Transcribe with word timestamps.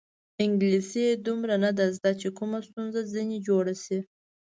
انګلیسي 0.43 1.01
یې 1.07 1.13
دومره 1.25 1.55
نه 1.63 1.71
ده 1.77 1.85
زده 1.97 2.11
چې 2.21 2.27
کومه 2.37 2.59
ستونزه 2.67 2.99
ځنې 3.13 3.37
جوړه 3.47 3.73
شي. 3.83 3.97